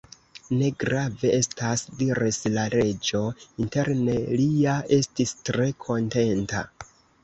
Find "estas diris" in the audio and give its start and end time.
1.39-2.41